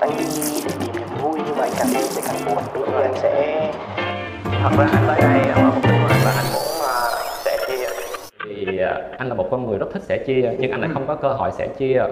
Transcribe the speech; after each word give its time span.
anh 0.00 0.10
đi 0.18 0.24
tìm 0.64 0.94
niềm 0.94 1.08
vui 1.22 1.40
nhưng 1.46 1.56
mà 1.56 1.62
anh 1.62 1.72
càng 1.78 1.88
đi 1.94 2.02
sẽ 2.02 2.22
càng 2.26 2.36
buồn 2.46 2.64
đôi 2.74 2.86
khi 2.86 3.02
anh 3.02 3.14
sẽ 3.14 3.72
thật 4.62 4.70
ra 4.78 4.86
anh 4.92 5.04
tới 5.06 5.20
đây 5.20 5.48
ở 5.48 5.62
mục 5.62 5.74
đích 5.82 5.92
của 6.02 6.08
anh 6.08 6.24
là 6.24 6.32
anh 6.36 6.46
muốn 6.54 6.62
uh, 6.62 7.44
sẻ 7.44 7.56
chia. 7.68 7.88
Thì 8.44 8.78
à, 8.78 9.02
anh 9.18 9.28
là 9.28 9.34
một 9.34 9.48
con 9.50 9.66
người 9.66 9.78
rất 9.78 9.86
thích 9.92 10.02
sẻ 10.02 10.18
chia 10.26 10.54
nhưng 10.58 10.70
anh 10.70 10.80
lại 10.80 10.90
không 10.94 11.06
có 11.06 11.14
cơ 11.14 11.28
hội 11.28 11.50
sẻ 11.52 11.68
chia. 11.68 12.02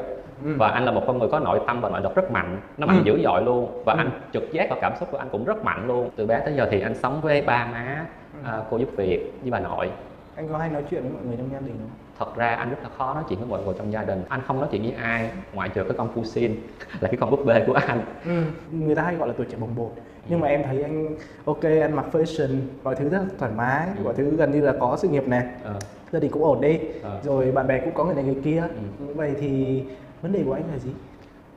Và 0.40 0.68
anh 0.68 0.84
là 0.84 0.92
một 0.92 1.02
con 1.06 1.18
người 1.18 1.28
có 1.32 1.38
nội 1.38 1.60
tâm 1.66 1.80
và 1.80 1.88
nội 1.88 2.00
lực 2.02 2.14
rất 2.14 2.30
mạnh. 2.30 2.60
Nó 2.78 2.86
mạnh 2.86 3.02
dữ 3.04 3.20
dội 3.24 3.42
luôn. 3.42 3.82
Và 3.86 3.94
anh 3.98 4.10
trực 4.32 4.52
giác 4.52 4.66
và 4.70 4.76
cảm 4.80 4.92
xúc 5.00 5.08
của 5.12 5.18
anh 5.18 5.28
cũng 5.32 5.44
rất 5.44 5.64
mạnh 5.64 5.86
luôn. 5.86 6.10
Từ 6.16 6.26
bé 6.26 6.40
tới 6.44 6.54
giờ 6.56 6.68
thì 6.70 6.80
anh 6.80 6.94
sống 6.94 7.20
với 7.20 7.42
ba 7.42 7.66
má 7.72 8.06
à, 8.44 8.60
cô 8.70 8.76
giúp 8.76 8.88
việc 8.96 9.32
với 9.42 9.50
bà 9.50 9.58
nội 9.60 9.90
anh 10.36 10.48
có 10.48 10.58
hay 10.58 10.68
nói 10.68 10.84
chuyện 10.90 11.02
với 11.02 11.12
mọi 11.12 11.22
người 11.24 11.36
trong 11.36 11.52
gia 11.52 11.58
đình 11.58 11.76
không? 11.78 11.90
Thật 12.18 12.36
ra 12.36 12.54
anh 12.54 12.70
rất 12.70 12.76
là 12.82 12.88
khó 12.98 13.14
nói 13.14 13.24
chuyện 13.28 13.38
với 13.38 13.48
mọi 13.48 13.62
người 13.64 13.74
trong 13.78 13.92
gia 13.92 14.04
đình. 14.04 14.22
Anh 14.28 14.40
không 14.46 14.60
nói 14.60 14.68
chuyện 14.72 14.82
với 14.82 14.92
ai 14.92 15.30
ngoại 15.52 15.68
trừ 15.68 15.84
cái 15.84 15.92
con 15.98 16.08
Fusin 16.14 16.54
là 17.00 17.08
cái 17.08 17.16
con 17.20 17.30
búp 17.30 17.44
bê 17.46 17.64
của 17.66 17.72
anh. 17.72 18.00
Ừ. 18.24 18.42
người 18.70 18.94
ta 18.94 19.02
hay 19.02 19.14
gọi 19.14 19.28
là 19.28 19.34
tuổi 19.36 19.46
trẻ 19.50 19.56
bồng 19.60 19.74
bột. 19.76 19.92
Nhưng 20.28 20.40
mà 20.40 20.48
em 20.48 20.62
thấy 20.62 20.82
anh 20.82 21.16
ok 21.44 21.62
anh 21.62 21.96
mặc 21.96 22.06
fashion 22.12 22.58
mọi 22.82 22.94
thứ 22.94 23.08
rất 23.08 23.18
là 23.18 23.24
thoải 23.38 23.52
mái 23.56 23.88
mọi 24.04 24.14
thứ 24.14 24.36
gần 24.36 24.50
như 24.50 24.60
là 24.60 24.72
có 24.80 24.96
sự 24.96 25.08
nghiệp 25.08 25.28
này. 25.28 25.46
Ờ. 25.64 25.74
gia 26.12 26.18
đình 26.18 26.30
cũng 26.30 26.44
ổn 26.44 26.60
đi. 26.60 26.78
Ờ. 27.02 27.20
rồi 27.22 27.52
bạn 27.52 27.66
bè 27.66 27.80
cũng 27.80 27.94
có 27.94 28.04
người 28.04 28.14
này 28.14 28.24
người 28.24 28.40
kia. 28.44 28.64
Vậy 28.98 29.34
thì 29.40 29.82
vấn 30.22 30.32
đề 30.32 30.42
của 30.46 30.52
anh 30.52 30.64
là 30.72 30.78
gì? 30.78 30.90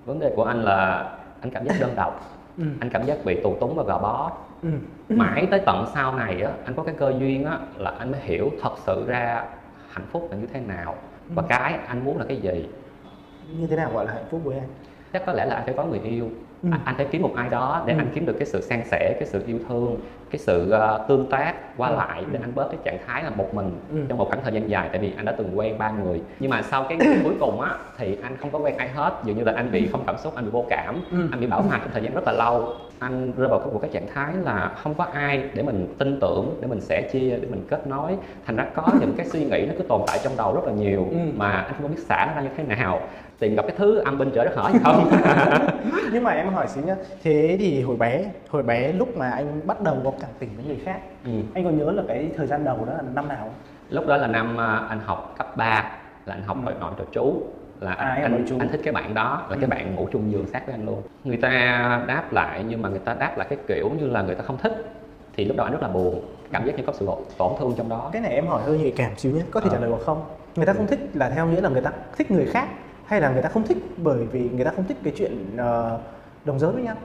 Vấn 0.05 0.20
đề 0.20 0.34
của 0.36 0.44
anh 0.44 0.64
là 0.64 1.09
anh 1.41 1.52
cảm 1.52 1.66
giác 1.66 1.75
đơn 1.80 1.91
độc. 1.95 2.36
Ừ. 2.58 2.64
anh 2.80 2.89
cảm 2.89 3.05
giác 3.05 3.17
bị 3.25 3.39
tù 3.44 3.55
túng 3.59 3.75
và 3.75 3.84
gò 3.84 4.00
bó 4.00 4.31
ừ. 4.62 4.70
mãi 5.09 5.48
tới 5.52 5.62
tận 5.66 5.86
sau 5.94 6.16
này 6.16 6.41
á 6.41 6.52
anh 6.66 6.76
có 6.76 6.84
cái 6.84 6.95
cơ 6.98 7.13
duyên 7.20 7.45
á 7.45 7.59
là 7.77 7.91
anh 8.00 8.12
mới 8.12 8.20
hiểu 8.23 8.52
thật 8.62 8.73
sự 8.77 9.05
ra 9.08 9.45
hạnh 9.90 10.05
phúc 10.12 10.27
là 10.31 10.38
như 10.38 10.48
thế 10.54 10.59
nào 10.59 10.95
và 11.36 11.44
cái 11.50 11.73
anh 11.88 12.05
muốn 12.05 12.17
là 12.17 12.26
cái 12.27 12.38
gì. 12.38 12.70
Như 13.58 13.67
thế 13.67 13.76
nào 13.76 13.91
gọi 13.94 14.05
là 14.05 14.14
hạnh 14.14 14.26
phúc 14.31 14.41
với 14.44 14.59
anh? 14.59 14.67
Chắc 15.14 15.26
có 15.26 15.34
lẽ 15.34 15.45
là 15.45 15.55
anh 15.55 15.66
phải 15.66 15.73
có 15.77 15.86
người 15.86 16.00
yêu 16.00 16.30
Ừ. 16.63 16.70
anh, 16.86 16.95
phải 16.98 17.05
kiếm 17.12 17.22
một 17.22 17.31
ai 17.36 17.50
đó 17.50 17.83
để 17.86 17.94
Ừ. 17.94 17.97
anh 18.00 18.08
kiếm 18.14 18.25
được 18.25 18.36
cái 18.39 18.45
sự 18.45 18.61
san 18.61 18.81
sẻ 18.86 19.16
cái 19.20 19.28
sự 19.28 19.44
yêu 19.47 19.59
thương 19.70 19.95
cái 20.31 20.39
sự 20.39 20.70
ờ, 20.72 21.06
tương 21.08 21.30
tác 21.30 21.78
qua 21.78 21.89
Ừ. 21.89 21.95
lại 21.95 22.23
để 22.31 22.39
anh 22.42 22.52
bớt 22.56 22.67
cái 22.72 22.78
trạng 22.83 22.97
thái 23.08 23.23
là 23.23 23.30
một 23.30 23.53
mình 23.53 23.72
Ừ. 23.94 23.97
trong 24.09 24.17
một 24.17 24.25
khoảng 24.28 24.44
thời 24.44 24.53
gian 24.53 24.70
dài 24.70 24.89
tại 24.92 25.00
vì 25.02 25.14
anh 25.17 25.25
đã 25.25 25.31
từng 25.38 25.58
quen 25.59 25.78
ba 25.78 25.89
người 25.92 26.22
nhưng 26.39 26.50
mà 26.52 26.61
sau 26.61 26.86
cái 26.89 26.98
ngày 26.98 27.17
cuối 27.23 27.33
cùng 27.39 27.61
á 27.61 27.72
thì 27.98 28.17
anh 28.23 28.38
không 28.38 28.50
có 28.52 28.59
quen 28.59 28.78
ai 28.78 28.89
hết 28.89 29.14
dường 29.23 29.38
như 29.38 29.44
là 29.44 29.53
anh 29.56 29.72
bị 29.72 29.88
không 29.92 30.03
cảm 30.08 30.17
xúc 30.17 30.36
anh 30.36 30.45
bị 30.45 30.52
vô 30.52 30.66
cảm 30.70 30.95
Ừ. 31.11 31.17
anh 31.31 31.39
bị 31.42 31.48
bảo 31.48 31.61
hòa 31.61 31.78
trong 31.81 31.89
thời 31.94 32.03
gian 32.03 32.14
rất 32.14 32.23
là 32.25 32.31
lâu 32.33 32.73
anh 33.00 33.31
rơi 33.38 33.48
vào 33.48 33.59
một 33.73 33.80
cái 33.81 33.89
trạng 33.94 34.08
thái 34.14 34.33
là 34.45 34.72
không 34.83 34.94
có 34.94 35.03
ai 35.14 35.44
để 35.53 35.64
mình 35.64 35.88
tin 35.98 36.20
tưởng 36.20 36.58
để 36.61 36.67
mình 36.67 36.81
sẻ 36.81 37.02
chia 37.11 37.30
để 37.42 37.48
mình 37.52 37.66
kết 37.70 37.88
nối 37.88 38.11
thành 38.45 38.55
ra 38.55 38.66
có 38.76 38.83
những 39.00 39.14
cái 39.17 39.26
suy 39.26 39.39
nghĩ 39.45 39.66
nó 39.67 39.73
cứ 39.78 39.83
tồn 39.83 40.02
tại 40.08 40.20
trong 40.23 40.33
đầu 40.38 40.53
rất 40.55 40.61
là 40.66 40.72
nhiều 40.72 41.08
Ừ. 41.11 41.17
mà 41.38 41.52
anh 41.52 41.73
không 41.81 41.92
biết 41.95 42.02
xả 42.08 42.26
nó 42.26 42.33
ra 42.36 42.42
như 42.42 42.50
thế 42.58 42.64
nào 42.64 43.00
tìm 43.39 43.55
gặp 43.55 43.61
cái 43.67 43.76
thứ 43.78 43.98
âm 43.98 44.17
binh 44.17 44.30
trời 44.36 44.45
đất 44.45 44.72
gì 44.73 44.80
không 44.83 45.09
nhưng 46.14 46.23
mà 46.23 46.31
em 46.31 46.48
hỏi 46.53 46.67
xíu 46.67 46.83
nhá 46.83 46.95
thế 47.23 47.55
thì 47.59 47.81
hồi 47.81 47.95
bé 47.97 48.25
hồi 48.50 48.64
bé 48.64 48.92
lúc 48.94 49.17
mà 49.17 49.30
anh 49.31 49.61
bắt 49.67 49.81
đầu 49.81 49.97
có 50.03 50.11
cảm 50.22 50.30
tình 50.39 50.50
với 50.55 50.66
người 50.66 50.80
khác 50.86 51.00
ừ. 51.25 51.31
anh 51.53 51.64
có 51.64 51.69
nhớ 51.69 51.92
là 51.92 52.03
cái 52.08 52.30
thời 52.38 52.47
gian 52.47 52.64
đầu 52.64 52.86
đó 52.86 52.94
là 52.94 53.02
năm 53.16 53.28
nào 53.28 53.38
không? 53.39 53.53
lúc 53.89 54.08
đó 54.08 54.17
là 54.17 54.28
năm 54.28 54.59
à, 54.59 54.86
anh 54.89 55.00
học 55.05 55.36
cấp 55.38 55.58
3 55.58 55.92
là 56.25 56.33
anh 56.36 56.44
học 56.44 56.58
Ừ. 56.58 56.66
nội 56.66 56.73
nội 56.81 56.92
trò 56.97 57.03
chú 57.11 57.42
là 57.80 57.92
À, 57.94 58.05
anh, 58.09 58.22
em 58.22 58.31
nội 58.31 58.39
anh, 58.39 58.47
trú. 58.50 58.58
anh 58.59 58.70
thích 58.70 58.81
cái 58.83 58.94
bạn 58.94 59.14
đó 59.14 59.45
là 59.50 59.55
Ừ. 59.55 59.59
cái 59.61 59.70
bạn 59.70 59.95
ngủ 59.95 60.08
chung 60.11 60.31
giường 60.31 60.47
sát 60.47 60.66
với 60.66 60.73
anh 60.75 60.86
luôn 60.86 61.02
người 61.23 61.38
ta 61.38 61.50
đáp 62.08 62.33
lại 62.33 62.64
nhưng 62.70 62.81
mà 62.81 62.89
người 62.89 63.00
ta 63.00 63.14
đáp 63.14 63.38
lại 63.38 63.47
cái 63.50 63.59
kiểu 63.67 63.89
như 64.00 64.08
là 64.08 64.22
người 64.22 64.36
ta 64.36 64.44
không 64.44 64.58
thích 64.58 64.86
thì 65.36 65.45
lúc 65.45 65.58
đó 65.58 65.64
anh 65.64 65.73
rất 65.73 65.81
là 65.81 65.88
buồn 65.88 66.22
cảm 66.52 66.66
giác 66.66 66.77
như 66.77 66.83
có 66.88 66.94
sự 66.94 67.08
tổn 67.38 67.53
thương 67.59 67.73
trong 67.77 67.89
đó 67.89 68.09
cái 68.14 68.22
này 68.22 68.31
em 68.31 68.47
hỏi 68.47 68.61
hơi 68.66 68.77
nhạy 68.77 68.94
cảm 68.97 69.11
xíu 69.17 69.31
nhé 69.31 69.42
có 69.52 69.59
thể 69.59 69.70
Ờ. 69.70 69.73
trả 69.75 69.80
lời 69.81 69.89
hoặc 69.89 70.02
không 70.05 70.23
người 70.55 70.66
ta 70.66 70.73
không 70.73 70.88
thích 70.88 71.00
là 71.14 71.30
theo 71.30 71.45
nghĩa 71.47 71.61
là 71.61 71.70
người 71.70 71.81
ta 71.81 71.92
thích 72.17 72.31
người 72.31 72.45
khác 72.45 72.67
hay 73.05 73.22
là 73.22 73.30
người 73.30 73.42
ta 73.42 73.50
không 73.50 73.64
thích 73.67 73.77
bởi 73.97 74.25
vì 74.31 74.50
người 74.50 74.66
ta 74.66 74.72
không 74.75 74.86
thích 74.86 74.97
cái 75.03 75.14
chuyện 75.17 75.58
ờ, 75.58 76.00
đồng 76.45 76.59
giới 76.59 76.72
với 76.72 76.84
nhau. 76.84 76.95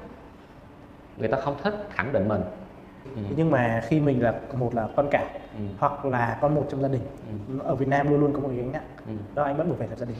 Người 1.19 1.29
ta 1.29 1.39
không 1.41 1.57
thích 1.63 1.75
khẳng 1.91 2.13
định 2.13 2.29
mình. 2.29 2.41
Ừ. 3.17 3.23
nhưng 3.37 3.51
mà 3.51 3.83
khi 3.89 4.01
mình 4.01 4.23
là 4.23 4.35
một 4.59 4.75
là 4.75 4.89
con 4.97 5.09
cả 5.11 5.25
Ừ. 5.55 5.61
hoặc 5.79 6.05
là 6.05 6.39
con 6.41 6.55
một 6.55 6.67
trong 6.71 6.83
gia 6.83 6.89
đình 6.89 7.03
ở 7.65 7.75
Việt 7.75 7.89
Nam 7.89 8.11
luôn 8.11 8.21
luôn 8.21 8.33
có 8.33 8.41
một 8.41 8.49
cái 8.49 8.57
gánh 8.57 8.73
nặng. 8.73 8.83
Ừ. 9.07 9.13
đó 9.35 9.45
anh 9.45 9.59
bắt 9.59 9.65
buộc 9.69 9.79
phải 9.79 9.89
lập 9.89 9.97
gia 9.99 10.07
đình. 10.07 10.17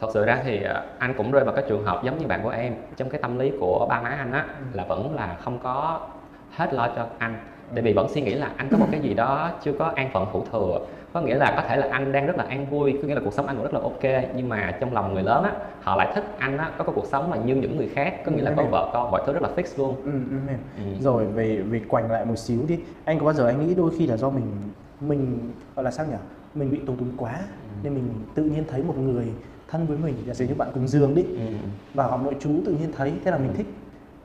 Thật 0.00 0.08
sự 0.14 0.24
ra 0.24 0.40
thì 0.44 0.62
à, 0.62 0.84
anh 0.98 1.14
cũng 1.16 1.30
rơi 1.30 1.44
vào 1.44 1.54
cái 1.54 1.64
trường 1.68 1.84
hợp 1.84 2.00
giống 2.04 2.18
như 2.18 2.26
bạn 2.26 2.40
của 2.42 2.50
em. 2.50 2.74
Trong 2.96 3.10
cái 3.10 3.22
tâm 3.22 3.38
lý 3.38 3.52
của 3.60 3.86
ba 3.88 4.00
má 4.00 4.08
anh 4.08 4.32
á 4.32 4.46
là 4.72 4.84
vẫn 4.84 5.14
là 5.14 5.36
không 5.40 5.58
có 5.62 6.00
hết 6.50 6.74
lo 6.74 6.88
cho 6.96 7.06
anh 7.18 7.36
tại 7.74 7.82
vì 7.82 7.92
vẫn 7.92 8.08
suy 8.08 8.20
nghĩ 8.20 8.34
là 8.34 8.52
anh 8.56 8.68
có 8.70 8.78
một 8.78 8.86
cái 8.90 9.00
gì 9.00 9.14
đó 9.14 9.50
chưa 9.64 9.72
có 9.72 9.84
an 9.96 10.10
phận 10.12 10.26
hữu 10.32 10.44
thừa. 10.52 10.86
Có 11.12 11.20
nghĩa 11.20 11.34
là 11.34 11.52
có 11.56 11.62
thể 11.68 11.76
là 11.76 11.86
anh 11.90 12.12
đang 12.12 12.26
rất 12.26 12.36
là 12.36 12.44
an 12.44 12.66
vui 12.70 12.98
có 13.02 13.08
nghĩa 13.08 13.14
là 13.14 13.20
cuộc 13.24 13.32
sống 13.32 13.46
anh 13.46 13.56
cũng 13.56 13.64
rất 13.64 13.74
là 13.74 13.80
ok 13.80 14.32
nhưng 14.36 14.48
mà 14.48 14.76
trong 14.80 14.92
lòng 14.92 15.14
người 15.14 15.22
lớn 15.22 15.44
á 15.44 15.52
họ 15.82 15.96
lại 15.96 16.12
thích 16.14 16.24
anh 16.38 16.58
á 16.58 16.70
có 16.78 16.84
cái 16.84 16.92
cuộc 16.94 17.06
sống 17.06 17.30
là 17.32 17.36
như 17.38 17.54
những 17.54 17.76
người 17.76 17.88
khác 17.88 18.14
có 18.24 18.32
nghĩa 18.32 18.42
là 18.42 18.52
có 18.56 18.62
vợ 18.64 18.90
con 18.92 19.10
mọi 19.10 19.22
thứ 19.26 19.32
rất 19.32 19.42
là 19.42 19.48
fix 19.56 19.64
luôn. 19.78 19.96
Ừ, 20.04 20.12
ừ, 20.30 20.36
em. 20.48 20.58
Ừ. 20.76 20.82
rồi 21.00 21.26
về 21.26 21.56
về 21.56 21.80
quành 21.88 22.10
lại 22.10 22.24
một 22.24 22.38
xíu 22.38 22.60
đi. 22.68 22.78
Anh 23.04 23.18
có 23.18 23.24
bao 23.24 23.34
giờ 23.34 23.46
anh 23.46 23.66
nghĩ 23.68 23.74
đôi 23.74 23.90
khi 23.98 24.06
là 24.06 24.16
do 24.16 24.30
mình 24.30 24.44
mình 25.00 25.52
gọi 25.76 25.84
là 25.84 25.90
sao 25.90 26.06
nhỉ? 26.06 26.16
Mình 26.54 26.70
bị 26.70 26.80
tù 26.86 26.96
túng 26.96 27.16
quá 27.16 27.40
nên 27.82 27.94
mình 27.94 28.08
tự 28.34 28.42
nhiên 28.42 28.64
thấy 28.68 28.82
một 28.82 28.98
người 28.98 29.26
thân 29.68 29.86
với 29.86 29.96
mình 29.98 30.14
giả 30.26 30.34
sử 30.34 30.46
như 30.46 30.54
bạn 30.54 30.68
cùng 30.74 30.88
giường 30.88 31.14
đi 31.14 31.22
Ừ. 31.22 31.38
vào 31.94 32.10
học 32.10 32.20
nội 32.24 32.36
chú 32.40 32.50
tự 32.66 32.72
nhiên 32.72 32.92
thấy 32.96 33.12
thế 33.24 33.30
là 33.30 33.38
mình 33.38 33.52
thích. 33.56 33.66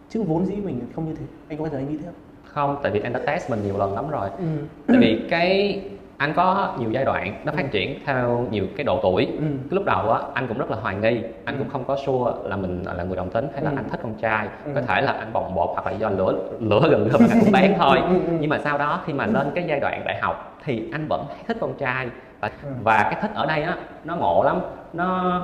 Chứ 0.10 0.24
vốn 0.24 0.46
dĩ 0.46 0.56
mình 0.56 0.80
không 0.96 1.06
như 1.06 1.14
thế. 1.16 1.26
Anh 1.48 1.58
có 1.58 1.64
bao 1.64 1.72
giờ 1.74 1.78
anh 1.80 1.90
nghĩ 1.90 1.98
thế 1.98 2.06
không 2.06 2.14
không 2.58 2.76
tại 2.84 2.92
vì 2.92 3.00
anh 3.00 3.14
đã 3.14 3.20
test 3.26 3.50
mình 3.50 3.64
nhiều 3.64 3.78
lần 3.78 3.94
lắm 3.96 4.10
rồi 4.10 4.30
ừ. 4.38 4.46
tại 4.88 4.98
vì 4.98 5.28
cái 5.30 5.82
anh 6.18 6.34
có 6.36 6.76
nhiều 6.80 6.92
giai 6.92 7.06
đoạn 7.06 7.42
nó 7.46 7.52
phát 7.52 7.72
triển 7.72 8.00
theo 8.06 8.48
nhiều 8.52 8.66
cái 8.78 8.84
độ 8.84 9.00
tuổi 9.04 9.26
Ừ. 9.26 9.42
cái 9.42 9.76
lúc 9.76 9.84
đầu 9.86 10.12
á 10.12 10.20
anh 10.34 10.48
cũng 10.48 10.58
rất 10.58 10.72
là 10.72 10.78
hoài 10.78 10.96
nghi 10.96 11.22
anh 11.46 11.56
cũng 11.58 11.70
không 11.70 11.84
có 11.86 11.96
sure 12.06 12.32
là 12.50 12.56
mình 12.56 12.84
là 12.98 13.04
người 13.04 13.16
đồng 13.18 13.30
tính 13.30 13.48
hay 13.54 13.64
là 13.64 13.70
Ừ. 13.72 13.76
anh 13.78 13.90
thích 13.90 14.00
con 14.04 14.14
trai 14.22 14.48
Ừ. 14.66 14.72
có 14.76 14.82
thể 14.82 15.02
là 15.02 15.12
anh 15.12 15.34
bồng 15.34 15.56
bột 15.56 15.70
hoặc 15.74 15.86
là 15.86 15.92
do 15.92 16.10
lửa 16.10 16.34
lửa 16.60 16.82
gần 16.92 17.10
gom 17.10 17.22
anh 17.30 17.40
cũng 17.40 17.52
bán 17.52 17.74
thôi 17.80 17.98
Ừ, 18.10 18.14
ừ. 18.28 18.34
nhưng 18.40 18.50
mà 18.50 18.60
sau 18.64 18.78
đó 18.78 19.02
khi 19.06 19.14
mà 19.14 19.26
lên 19.26 19.52
cái 19.56 19.64
giai 19.68 19.80
đoạn 19.80 20.02
đại 20.06 20.18
học 20.22 20.58
thì 20.66 20.90
anh 20.92 21.06
vẫn 21.10 21.26
thích 21.48 21.58
con 21.62 21.74
trai 21.80 22.08
và 22.40 22.52
Ừ. 22.64 22.70
và 22.84 22.98
cái 23.12 23.22
thích 23.22 23.32
ở 23.34 23.46
đây 23.46 23.62
á 23.64 23.76
nó 24.04 24.16
ngộ 24.16 24.44
lắm 24.44 24.60
nó 24.94 25.42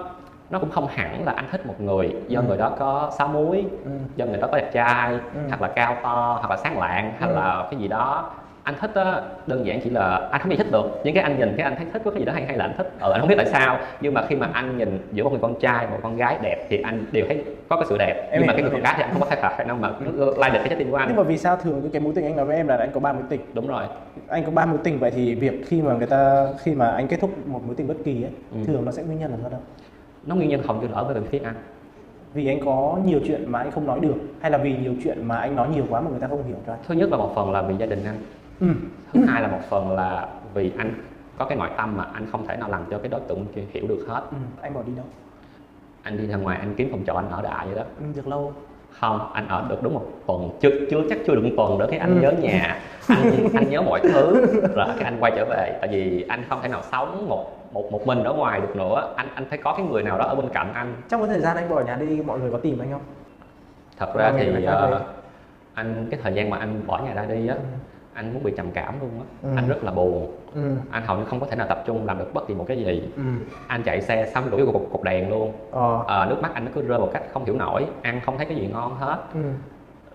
nó 0.53 0.59
cũng 0.59 0.69
không 0.69 0.87
hẳn 0.87 1.25
là 1.25 1.31
anh 1.31 1.45
thích 1.51 1.65
một 1.65 1.81
người 1.81 2.15
do 2.27 2.39
Ừ. 2.39 2.45
người 2.47 2.57
đó 2.57 2.69
có 2.79 3.11
sáu 3.17 3.27
múi 3.27 3.65
Ừ. 3.85 3.91
do 4.15 4.25
người 4.25 4.37
đó 4.37 4.47
có 4.51 4.57
đẹp 4.57 4.69
trai 4.73 5.11
Ừ. 5.13 5.39
hoặc 5.49 5.61
là 5.61 5.67
cao 5.67 5.97
to 6.03 6.37
hoặc 6.41 6.49
là 6.49 6.57
sáng 6.57 6.79
lạng 6.79 7.13
hay 7.19 7.29
Ừ. 7.29 7.35
là 7.35 7.67
cái 7.71 7.79
gì 7.79 7.87
đó 7.87 8.31
anh 8.63 8.75
thích 8.81 8.91
á, 8.95 9.21
đơn 9.47 9.65
giản 9.65 9.79
chỉ 9.83 9.89
là 9.89 10.27
anh 10.31 10.41
không 10.41 10.51
gì 10.51 10.57
thích 10.57 10.71
được 10.71 11.01
những 11.03 11.13
cái 11.15 11.23
anh 11.23 11.37
nhìn 11.39 11.53
cái 11.57 11.63
anh 11.63 11.75
thấy 11.75 11.85
thích 11.93 12.01
có 12.05 12.11
cái 12.11 12.19
gì 12.19 12.25
đó 12.25 12.33
hay 12.33 12.45
hay 12.45 12.57
là 12.57 12.65
anh 12.65 12.73
thích 12.77 12.91
ờ 12.99 13.11
anh 13.11 13.19
không 13.19 13.29
biết 13.29 13.35
tại 13.37 13.45
sao 13.45 13.77
nhưng 14.01 14.13
mà 14.13 14.25
khi 14.29 14.35
mà 14.35 14.49
anh 14.53 14.77
nhìn 14.77 15.07
giữa 15.11 15.23
một 15.23 15.29
người 15.29 15.39
con 15.41 15.59
trai 15.59 15.87
một 15.87 15.97
con 16.03 16.17
gái 16.17 16.37
đẹp 16.41 16.65
thì 16.69 16.81
anh 16.81 17.05
đều 17.11 17.25
thấy 17.27 17.43
có 17.69 17.75
cái 17.75 17.85
sự 17.89 17.97
đẹp 17.97 18.27
Em 18.31 18.39
nhưng 18.41 18.47
mà 18.47 18.53
cái 18.53 18.61
người 18.61 18.71
con 18.71 18.81
gái 18.81 18.93
thì 18.97 19.03
anh 19.03 19.09
không 19.13 19.21
có 19.21 19.27
khả 19.29 19.55
khả 19.57 19.63
năng 19.63 19.81
mà 19.81 19.89
lai 20.37 20.51
lịch 20.51 20.59
cái 20.61 20.69
trái 20.69 20.79
tim 20.79 20.91
của 20.91 20.97
nhưng 20.97 21.07
anh 21.07 21.15
mà 21.15 21.23
vì 21.23 21.37
sao 21.37 21.55
thường 21.55 21.89
cái 21.93 22.01
mối 22.01 22.13
tình 22.15 22.25
anh 22.25 22.35
nói 22.35 22.45
với 22.45 22.55
em 22.57 22.67
là 22.67 22.77
anh 22.77 22.91
có 22.93 22.99
ba 22.99 23.13
mối 23.13 23.23
tình 23.29 23.41
đúng 23.53 23.67
rồi 23.67 23.83
anh 24.27 24.43
có 24.45 24.51
ba 24.51 24.65
mối 24.65 24.77
tình 24.83 24.99
vậy 24.99 25.11
thì 25.11 25.35
việc 25.35 25.53
khi 25.67 25.81
mà 25.81 25.93
người 25.93 26.07
ta 26.07 26.47
khi 26.63 26.75
mà 26.75 26.87
anh 26.91 27.07
kết 27.07 27.19
thúc 27.21 27.47
một 27.47 27.61
mối 27.65 27.75
tình 27.77 27.87
bất 27.87 27.97
kỳ 28.05 28.23
ấy 28.23 28.31
Ừ. 28.51 28.57
thường 28.67 28.85
nó 28.85 28.91
sẽ 28.91 29.03
nguyên 29.03 29.19
nhân 29.19 29.31
là 29.31 29.37
do 29.43 29.49
đâu 29.49 29.59
nó 30.25 30.35
nguyên 30.35 30.49
nhân 30.49 30.61
hầu 30.67 30.81
như 30.81 30.87
là 30.87 30.93
ở 30.97 31.13
bên 31.13 31.23
phía 31.23 31.39
anh 31.39 31.55
vì 32.33 32.47
anh 32.47 32.59
có 32.65 32.97
nhiều 33.05 33.19
chuyện 33.27 33.51
mà 33.51 33.59
anh 33.59 33.71
không 33.71 33.87
nói 33.87 33.99
được 33.99 34.15
hay 34.41 34.51
là 34.51 34.57
vì 34.57 34.77
nhiều 34.77 34.93
chuyện 35.03 35.25
mà 35.27 35.37
anh 35.37 35.55
nói 35.55 35.67
nhiều 35.75 35.85
quá 35.89 36.01
mà 36.01 36.09
người 36.11 36.19
ta 36.19 36.27
không 36.27 36.43
hiểu 36.43 36.55
cho 36.67 36.73
anh? 36.73 36.79
Thứ 36.87 36.95
nhất 36.95 37.09
là 37.11 37.17
một 37.17 37.31
phần 37.35 37.51
là 37.51 37.61
vì 37.61 37.75
gia 37.77 37.85
đình 37.85 38.03
anh. 38.05 38.17
Ừ. 38.59 38.67
thứ 39.13 39.25
hai 39.27 39.41
là 39.41 39.47
một 39.47 39.59
phần 39.69 39.91
là 39.91 40.27
vì 40.53 40.71
anh 40.77 40.93
có 41.37 41.45
cái 41.45 41.57
nội 41.57 41.69
tâm 41.77 41.97
mà 41.97 42.03
anh 42.13 42.27
không 42.31 42.47
thể 42.47 42.57
nào 42.57 42.69
làm 42.69 42.81
cho 42.91 42.97
cái 42.97 43.07
đối 43.07 43.19
tượng 43.21 43.45
kia 43.55 43.61
hiểu 43.71 43.87
được 43.87 44.05
hết. 44.09 44.21
Ừ. 44.31 44.37
anh 44.61 44.73
bỏ 44.73 44.81
đi 44.87 44.91
đâu? 44.95 45.05
Anh 46.03 46.17
đi 46.17 46.27
ra 46.27 46.35
ngoài 46.35 46.57
anh 46.59 46.73
kiếm 46.77 46.87
phòng 46.91 47.03
trọ 47.07 47.13
anh 47.13 47.29
ở 47.31 47.41
đại 47.41 47.65
vậy 47.67 47.75
đó. 47.75 47.83
Ừ, 47.99 48.05
được 48.15 48.27
lâu. 48.27 48.53
Không 48.91 49.19
anh 49.33 49.47
ở 49.47 49.65
được 49.69 49.83
đúng 49.83 49.93
một 49.93 50.05
tuần. 50.27 50.49
Chưa 50.61 50.69
chưa 50.91 51.01
chắc 51.09 51.17
chưa 51.27 51.35
được 51.35 51.41
một 51.43 51.49
tuần 51.57 51.77
nữa 51.79 51.87
cái 51.89 51.99
anh 51.99 52.15
Ừ. 52.15 52.21
nhớ 52.21 52.31
nhà. 52.41 52.79
Anh 53.07 53.47
anh 53.53 53.69
nhớ 53.69 53.81
mọi 53.81 53.99
thứ. 54.03 54.45
Rồi 54.75 54.87
cái 54.95 55.03
anh 55.03 55.17
quay 55.19 55.31
trở 55.35 55.45
về. 55.45 55.77
Tại 55.81 55.89
vì 55.91 56.25
anh 56.29 56.43
không 56.49 56.59
thể 56.63 56.69
nào 56.69 56.81
sống 56.91 57.29
một 57.29 57.62
một 57.73 57.91
một 57.91 58.07
mình 58.07 58.23
ở 58.23 58.33
ngoài 58.33 58.61
được 58.61 58.75
nữa 58.75 59.13
anh 59.15 59.27
anh 59.35 59.45
phải 59.49 59.57
có 59.63 59.73
cái 59.77 59.85
người 59.85 60.03
nào 60.03 60.17
đó 60.17 60.25
ở 60.25 60.35
bên 60.35 60.49
cạnh 60.53 60.71
anh 60.73 60.95
trong 61.09 61.21
cái 61.21 61.29
thời 61.29 61.39
gian 61.39 61.55
anh 61.57 61.69
bỏ 61.69 61.81
nhà 61.81 61.95
đi 61.95 62.21
mọi 62.25 62.39
người 62.39 62.51
có 62.51 62.57
tìm 62.57 62.79
anh 62.79 62.91
không 62.91 63.01
thật 63.97 64.15
ra 64.15 64.31
thì 64.37 64.45
đi. 64.55 64.65
anh 65.73 66.07
cái 66.11 66.19
thời 66.23 66.33
gian 66.33 66.49
mà 66.49 66.57
anh 66.57 66.87
bỏ 66.87 66.99
nhà 67.05 67.13
ra 67.13 67.25
đi 67.25 67.47
á 67.47 67.55
Ừ. 67.55 67.61
anh 68.19 68.33
muốn 68.33 68.43
bị 68.43 68.53
trầm 68.57 68.71
cảm 68.71 68.99
luôn 69.01 69.09
á 69.19 69.25
Ừ. 69.43 69.49
anh 69.55 69.67
rất 69.67 69.83
là 69.83 69.91
buồn 69.91 70.35
ừ. 70.53 70.75
anh 70.91 71.05
hầu 71.05 71.17
như 71.17 71.25
không 71.25 71.39
có 71.39 71.45
thể 71.45 71.55
nào 71.55 71.67
tập 71.67 71.83
trung 71.85 72.05
làm 72.05 72.17
được 72.17 72.33
bất 72.33 72.47
kỳ 72.47 72.53
một 72.53 72.65
cái 72.67 72.77
gì 72.77 73.09
ừ. 73.15 73.21
anh 73.67 73.83
chạy 73.83 74.01
xe 74.01 74.31
xong 74.33 74.51
đuổi 74.51 74.65
cục, 74.65 74.89
cục 74.91 75.03
đèn 75.03 75.29
luôn 75.29 75.53
ờ 75.71 75.99
Ờ, 76.07 76.25
nước 76.29 76.35
mắt 76.41 76.51
anh 76.53 76.65
nó 76.65 76.71
cứ 76.75 76.81
rơi 76.81 76.99
một 76.99 77.09
cách 77.13 77.23
không 77.33 77.45
hiểu 77.45 77.55
nổi 77.55 77.85
ăn 78.01 78.19
không 78.25 78.37
thấy 78.37 78.45
cái 78.45 78.55
gì 78.57 78.67
ngon 78.73 78.95
hết 78.95 79.17
ừ. 79.33 79.39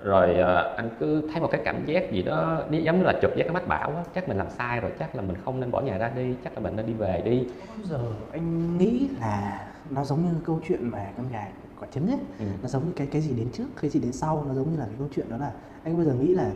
Rồi 0.05 0.35
ờ, 0.35 0.75
anh 0.77 0.91
cứ 1.01 1.23
thấy 1.33 1.41
một 1.43 1.49
cái 1.51 1.61
cảm 1.65 1.87
giác 1.87 2.13
gì 2.13 2.23
đó 2.23 2.63
giống 2.71 2.99
như 2.99 3.03
là 3.03 3.13
trực 3.23 3.31
giác 3.37 3.45
cái 3.45 3.53
mách 3.55 3.69
bảo 3.69 3.89
á 3.91 4.03
chắc 4.15 4.29
mình 4.29 4.39
làm 4.39 4.51
sai 4.51 4.81
rồi 4.81 4.93
chắc 4.99 5.17
là 5.17 5.23
mình 5.23 5.37
không 5.45 5.61
nên 5.61 5.71
bỏ 5.71 5.81
nhà 5.81 5.99
ra 5.99 6.11
đi 6.17 6.35
chắc 6.45 6.53
là 6.55 6.61
mình 6.61 6.77
nên 6.77 6.87
đi 6.87 6.93
về 6.93 7.23
đi 7.25 7.47
giờ 7.85 8.01
anh 8.33 8.79
nghĩ 8.79 9.09
là 9.21 9.67
nó 9.91 10.05
giống 10.05 10.23
như 10.23 10.29
câu 10.45 10.61
chuyện 10.69 10.89
mà 10.91 11.07
con 11.17 11.29
gái 11.33 11.51
quả 11.81 11.89
trứng 11.95 12.07
ấy 12.09 12.19
Ừ. 12.39 12.45
nó 12.63 12.69
giống 12.69 12.85
như 12.87 12.93
cái 12.97 13.07
cái 13.07 13.23
gì 13.23 13.35
đến 13.37 13.49
trước 13.53 13.67
cái 13.81 13.91
gì 13.91 14.01
đến 14.01 14.13
sau 14.13 14.45
nó 14.49 14.55
giống 14.55 14.71
như 14.73 14.77
là 14.79 14.85
cái 14.85 14.95
câu 14.99 15.09
chuyện 15.15 15.27
đó 15.31 15.37
là 15.37 15.53
anh 15.85 15.97
bao 15.97 16.05
giờ 16.05 16.13
nghĩ 16.15 16.35
là 16.35 16.51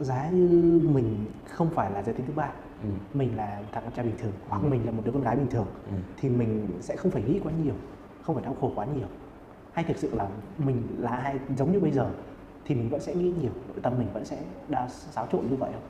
giá 0.00 0.28
như 0.32 0.80
mình 0.92 1.24
không 1.50 1.70
phải 1.74 1.90
là 1.90 2.02
giới 2.02 2.14
tính 2.14 2.26
thứ 2.26 2.32
ba 2.36 2.50
ừ. 2.82 2.88
mình 3.14 3.36
là 3.36 3.60
thằng 3.72 3.82
con 3.84 3.92
trai 3.92 4.04
bình 4.04 4.14
thường 4.22 4.32
hoặc 4.48 4.62
Ừ. 4.62 4.68
mình 4.68 4.86
là 4.86 4.92
một 4.92 5.02
đứa 5.04 5.12
con 5.12 5.22
gái 5.22 5.36
bình 5.36 5.46
thường 5.50 5.66
Ừ. 5.86 5.92
thì 6.16 6.28
mình 6.28 6.66
sẽ 6.80 6.96
không 6.96 7.10
phải 7.10 7.22
nghĩ 7.22 7.40
quá 7.44 7.52
nhiều 7.64 7.74
không 8.22 8.34
phải 8.34 8.44
đau 8.44 8.56
khổ 8.60 8.72
quá 8.74 8.86
nhiều 8.96 9.06
hay 9.72 9.84
thực 9.84 9.96
sự 9.96 10.10
là 10.14 10.26
mình 10.58 10.82
là 10.98 11.10
ai 11.10 11.34
giống 11.56 11.72
như 11.72 11.80
bây 11.80 11.90
giờ 11.90 12.10
thì 12.70 12.76
mình 12.76 12.88
vẫn 12.88 13.00
sẽ 13.00 13.14
nghĩ 13.14 13.32
nhiều 13.40 13.50
nội 13.68 13.76
tâm 13.82 13.92
mình 13.98 14.06
vẫn 14.14 14.24
sẽ 14.24 14.36
đa 14.68 14.88
xáo 14.88 15.26
trộn 15.32 15.40
như 15.50 15.56
vậy 15.56 15.70
không? 15.72 15.82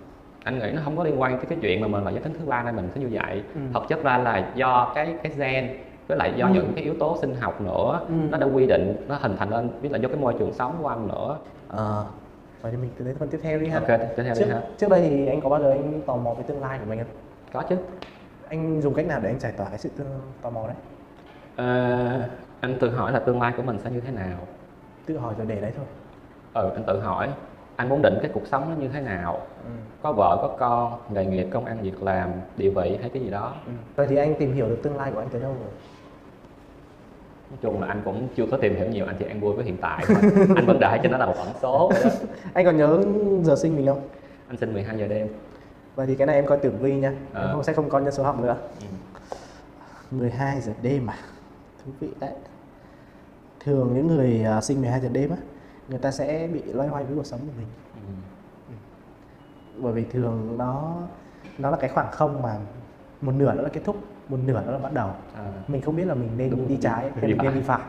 Anh 0.45 0.59
nghĩ 0.59 0.73
nó 0.73 0.81
không 0.85 0.97
có 0.97 1.05
liên 1.05 1.21
quan 1.21 1.37
tới 1.37 1.47
cái 1.49 1.59
chuyện 1.63 1.81
mà 1.81 1.89
mình 1.89 2.05
là 2.05 2.11
giới 2.11 2.21
tính 2.21 2.33
thứ 2.39 2.47
ba 2.47 2.63
nên 2.63 2.77
mình 2.77 2.89
sẽ 2.95 3.01
như 3.01 3.09
vậy. 3.13 3.43
Ừ. 3.55 3.61
thật 3.75 3.81
chất 3.89 4.03
ra 4.03 4.19
là 4.19 4.53
do 4.55 4.93
cái 4.95 5.15
cái 5.23 5.33
gen 5.37 5.77
với 6.09 6.19
lại 6.19 6.33
do 6.37 6.47
Ừ. 6.47 6.53
những 6.55 6.73
cái 6.75 6.85
yếu 6.85 6.95
tố 7.01 7.17
sinh 7.21 7.35
học 7.35 7.61
nữa 7.61 8.01
Ừ. 8.09 8.15
nó 8.31 8.39
đã 8.39 8.47
quy 8.47 8.67
định 8.67 8.97
nó 9.09 9.17
hình 9.17 9.37
thành 9.37 9.51
lên 9.51 9.71
với 9.81 9.91
lại 9.91 10.01
do 10.01 10.09
cái 10.09 10.17
môi 10.19 10.35
trường 10.39 10.53
sống 10.53 10.77
của 10.83 10.89
anh 10.89 11.09
nữa. 11.09 11.39
Ờ 11.69 12.05
vậy 12.63 12.73
thì 12.73 12.79
mình 12.79 12.91
từ 12.99 13.05
đến 13.05 13.17
phần 13.19 13.29
tiếp 13.29 13.39
theo 13.43 13.59
đi 13.59 13.69
ha. 13.69 13.79
Ok 13.79 13.89
tiếp 14.17 14.23
theo 14.25 14.35
trước, 14.35 14.45
đi 14.45 14.51
ha. 14.51 14.63
trước 14.79 14.89
đây 14.91 15.01
thì 15.11 15.27
anh 15.27 15.41
có 15.41 15.49
bao 15.49 15.61
giờ 15.61 15.71
anh 15.71 16.03
tò 16.07 16.17
mò 16.17 16.35
về 16.35 16.43
tương 16.47 16.61
lai 16.61 16.79
của 16.79 16.85
mình 16.89 16.99
không? 16.99 17.09
Có 17.53 17.63
chứ. 17.69 17.77
Anh 18.49 18.81
dùng 18.83 18.95
cách 18.95 19.07
nào 19.07 19.21
để 19.23 19.29
anh 19.29 19.39
giải 19.41 19.53
tỏa 19.57 19.69
cái 19.69 19.79
sự 19.79 19.89
tương, 19.99 20.21
tò 20.43 20.51
mò 20.51 20.67
đấy? 20.67 20.77
Ờ, 21.57 22.29
anh 22.61 22.77
tự 22.81 22.91
hỏi 22.91 23.13
là 23.13 23.19
tương 23.19 23.41
lai 23.43 23.53
của 23.57 23.63
mình 23.63 23.79
sẽ 23.85 23.91
như 23.91 24.01
thế 24.01 24.13
nào. 24.13 24.39
Tự 25.07 25.19
hỏi 25.19 25.35
rồi 25.39 25.47
để 25.47 25.61
đấy 25.61 25.73
thôi 25.77 25.87
ừ 26.55 26.71
anh 26.75 26.85
tự 26.87 27.01
hỏi 27.01 27.29
anh 27.81 27.89
muốn 27.89 28.03
định 28.03 28.19
cái 28.23 28.31
cuộc 28.35 28.47
sống 28.47 28.71
nó 28.71 28.77
như 28.77 28.89
thế 28.89 29.01
nào? 29.01 29.41
Ừ. 29.65 29.71
có 30.03 30.13
vợ 30.13 30.39
có 30.43 30.57
con 30.59 30.99
nghề 31.15 31.25
nghiệp 31.25 31.47
công 31.51 31.65
ăn 31.65 31.79
việc 31.83 32.03
làm 32.03 32.31
địa 32.57 32.71
vị 32.71 32.99
hay 33.01 33.11
cái 33.11 33.23
gì 33.23 33.31
đó. 33.31 33.55
Ừ. 33.67 33.73
vậy 33.97 34.07
thì 34.11 34.17
anh 34.17 34.35
tìm 34.39 34.53
hiểu 34.53 34.69
được 34.69 34.81
tương 34.83 34.97
lai 34.97 35.13
của 35.15 35.19
anh 35.19 35.29
tới 35.29 35.41
đâu 35.41 35.51
rồi? 35.51 35.71
Nói 37.51 37.59
chung 37.63 37.81
là 37.81 37.87
anh 37.87 38.03
cũng 38.05 38.29
chưa 38.37 38.47
có 38.51 38.57
tìm 38.57 38.77
hiểu 38.77 38.89
nhiều 38.89 39.07
anh 39.07 39.17
chỉ 39.19 39.25
ăn 39.25 39.41
vui 39.41 39.55
với 39.55 39.65
hiện 39.65 39.77
tại 39.81 40.05
anh 40.57 40.67
vẫn 40.67 40.81
đợi 40.81 40.99
cho 41.03 41.09
nó 41.09 41.19
là 41.19 41.27
một 41.27 41.35
ẩn 41.37 41.49
số 41.63 41.93
anh 42.55 42.65
còn 42.65 42.77
nhớ 42.77 43.03
giờ 43.43 43.57
sinh 43.57 43.77
mình 43.77 43.87
không? 43.87 44.01
Anh 44.49 44.57
sinh 44.57 44.73
12 44.73 44.99
giờ 44.99 45.07
đêm. 45.07 45.29
Vậy 45.95 46.07
thì 46.07 46.15
cái 46.15 46.27
này 46.27 46.37
em 46.37 46.47
coi 46.47 46.59
tử 46.59 46.73
vi 46.81 46.95
nha. 46.95 47.13
Ờ. 47.33 47.47
em 47.47 47.53
không 47.53 47.65
sẽ 47.65 47.73
không 47.73 47.89
coi 47.89 48.03
nhân 48.03 48.13
số 48.13 48.23
học 48.23 48.41
nữa. 48.41 48.57
Ừ. 48.81 48.87
12 50.11 50.61
giờ 50.61 50.73
đêm 50.83 51.11
à? 51.11 51.17
Thú 51.85 51.93
vị 52.01 52.09
đấy. 52.21 52.33
Thường 53.61 53.91
những 53.95 54.07
người 54.07 54.45
à, 54.45 54.61
sinh 54.61 54.81
12 54.81 55.01
giờ 55.01 55.09
đêm 55.13 55.31
á 55.31 55.37
người 55.91 55.99
ta 55.99 56.11
sẽ 56.11 56.49
bị 56.53 56.63
loay 56.63 56.89
hoay 56.89 57.05
với 57.05 57.17
cuộc 57.17 57.27
sống 57.27 57.41
của 57.41 57.53
mình. 57.57 57.67
Ừ. 57.95 58.75
bởi 59.83 59.93
vì 59.93 60.05
thường 60.05 60.55
nó 60.59 60.97
nó 61.59 61.71
là 61.71 61.77
cái 61.77 61.91
khoảng 61.91 62.13
không 62.13 62.43
mà 62.43 62.57
một 63.21 63.33
nửa 63.33 63.53
nó 63.55 63.63
là 63.63 63.69
kết 63.69 63.81
thúc 63.85 63.97
một 64.29 64.37
nửa 64.47 64.63
nó 64.67 64.73
là 64.73 64.79
bắt 64.79 64.93
đầu. 64.93 65.11
À, 65.35 65.53
mình 65.69 65.83
không 65.83 65.97
biết 65.97 66.05
là 66.05 66.15
mình 66.15 66.31
nên 66.37 66.51
Đúng. 66.51 66.69
đi 66.69 66.79
trái 66.83 67.11
hay 67.11 67.23
mình 67.29 67.39
nên 67.43 67.55
đi 67.55 67.61
phải. 67.63 67.81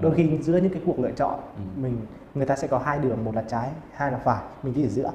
Đôi 0.00 0.14
khi 0.14 0.38
giữa 0.42 0.56
những 0.56 0.72
cái 0.72 0.82
cuộc 0.86 0.98
lựa 0.98 1.10
chọn 1.10 1.40
Ừ. 1.56 1.60
mình 1.76 2.06
người 2.34 2.46
ta 2.46 2.56
sẽ 2.56 2.68
có 2.68 2.78
hai 2.78 2.98
đường 2.98 3.24
một 3.24 3.34
là 3.34 3.42
trái 3.48 3.70
hai 3.92 4.12
là 4.12 4.18
phải. 4.18 4.42
Mình 4.62 4.74
đi 4.74 4.84
ở 4.84 4.88
giữa. 4.88 5.04
Ừ. 5.06 5.10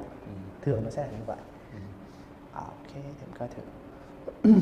thường 0.61 0.83
nó 0.83 0.89
sẽ 0.89 1.01
là 1.01 1.11
như 1.11 1.17
vậy. 1.25 1.37
Ừ. 1.73 1.79
à, 2.53 2.59
ok 2.61 2.95
em 2.95 3.03
coi 3.39 3.47
thử. 3.47 3.61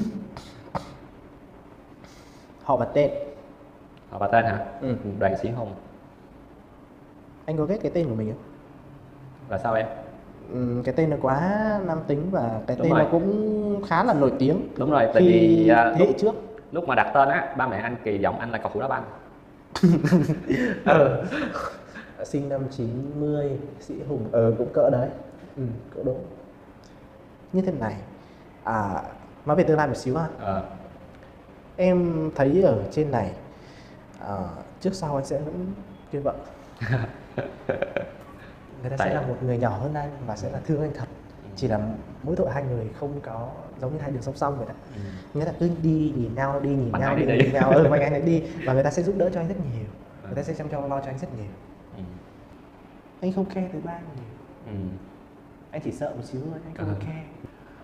Họ 2.64 2.78
và 2.78 2.86
tên. 2.86 3.12
Họ 4.10 4.20
bà 4.20 4.28
tên 4.28 4.46
hả? 4.46 4.66
Ừ. 4.82 4.96
đoàn 5.20 5.36
sĩ 5.42 5.50
hùng 5.50 5.74
anh 7.46 7.58
có 7.58 7.66
ghét 7.66 7.78
cái 7.82 7.92
tên 7.96 8.10
của 8.10 8.16
mình 8.16 8.30
không? 8.34 8.44
Là 9.50 9.58
sao 9.58 9.74
em? 9.74 9.86
Ừm, 10.54 10.84
cái 10.84 10.94
tên 10.98 11.10
nó 11.10 11.18
quá 11.22 11.80
nam 11.86 12.00
tính 12.08 12.28
và 12.32 12.60
cái 12.68 12.78
Đúng 12.78 12.84
tên 12.84 12.94
rồi. 12.94 13.04
nó 13.04 13.10
cũng 13.12 13.82
khá 13.90 14.04
là 14.04 14.14
nổi 14.14 14.32
tiếng. 14.40 14.68
Đúng 14.78 14.92
rồi 14.92 15.08
tại 15.14 15.24
vì 15.24 15.68
à, 15.70 15.94
thế 15.98 16.06
lúc, 16.06 16.16
trước. 16.20 16.36
lúc 16.72 16.88
mà 16.88 16.96
đặt 16.96 17.12
tên 17.14 17.30
á 17.30 17.56
ba 17.58 17.68
mẹ 17.68 17.78
anh 17.78 17.96
kỳ 18.04 18.18
vọng 18.18 18.40
anh 18.40 18.52
là 18.52 18.58
cầu 18.58 18.72
thủ 18.74 18.80
đá 18.82 18.88
banh 18.88 19.04
ờ. 20.86 21.26
sinh 22.26 22.50
năm 22.50 22.62
90 22.72 23.60
sĩ 23.80 23.94
hùng 24.10 24.30
ờ 24.32 24.54
cũng 24.58 24.70
cỡ 24.74 24.90
đấy. 24.90 25.10
Ừ, 25.58 25.64
cỡ 25.96 26.04
đúng 26.04 26.26
như 27.54 27.62
thế 27.62 27.72
này 27.72 27.96
à 28.64 29.04
nói 29.46 29.56
về 29.56 29.64
tương 29.64 29.78
lai 29.78 29.88
một 29.88 29.98
xíu 29.98 30.18
ha. 30.18 30.28
Ờ, 30.40 30.64
em 31.78 32.30
thấy 32.36 32.62
ở 32.62 32.84
trên 32.92 33.12
này 33.12 33.32
à, 34.20 34.38
trước 34.82 34.94
sau 34.94 35.16
anh 35.16 35.26
sẽ 35.26 35.40
vẫn 35.40 35.74
yêu 36.12 36.22
vợ 36.22 36.34
người 38.82 38.90
ta 38.90 38.98
Tại- 38.98 39.10
sẽ 39.10 39.14
là 39.16 39.22
một 39.22 39.36
người 39.44 39.58
nhỏ 39.58 39.70
hơn 39.78 39.94
anh 39.94 40.10
và 40.28 40.36
sẽ 40.36 40.50
là 40.52 40.60
thương 40.66 40.82
anh 40.82 40.92
thật. 40.94 41.06
Chỉ 41.56 41.68
là 41.68 41.80
mỗi 42.24 42.36
tội 42.36 42.52
hai 42.52 42.64
người 42.64 42.90
không 43.00 43.20
có 43.22 43.50
giống 43.82 43.94
như 43.94 44.00
hai 44.00 44.12
đường 44.12 44.22
song 44.22 44.36
song 44.36 44.58
vậy 44.58 44.66
đó. 44.70 44.74
Ừ. 44.96 45.02
người 45.34 45.46
ta 45.46 45.52
cứ 45.60 45.70
đi 45.84 46.14
nhìn 46.18 46.36
nhau 46.36 46.60
đi 46.60 46.70
nhìn 46.70 46.92
nhau 46.92 47.16
đi 47.16 47.26
nhìn 47.26 47.54
nhau 47.54 47.72
ừ 47.72 47.88
mạnh 47.90 48.02
ai 48.02 48.10
nấy 48.10 48.22
đi. 48.22 48.44
Và 48.66 48.74
người 48.74 48.84
ta 48.84 48.92
sẽ 48.92 49.04
giúp 49.04 49.16
đỡ 49.18 49.30
cho 49.34 49.40
anh 49.40 49.48
rất 49.48 49.56
nhiều. 49.58 49.86
Người 50.26 50.36
ta 50.36 50.44
sẽ 50.44 50.54
chăm 50.54 50.70
cho 50.70 50.82
lo 50.88 51.00
cho 51.00 51.06
anh 51.08 51.18
rất 51.20 51.28
nhiều. 51.38 51.52
Ừ. 51.98 52.04
anh 53.22 53.34
không 53.34 53.46
care 53.46 53.68
tới 53.72 53.82
ba 53.82 53.92
anh 53.92 54.04
nhiều 54.16 54.74
Ừ. 54.74 54.80
anh 55.72 55.82
chỉ 55.86 55.92
sợ 55.92 56.14
một 56.18 56.24
xíu 56.26 56.42
thôi 56.52 56.60
anh 56.66 56.76
không 56.76 56.88
Ừ. 56.88 56.96
care 57.00 57.24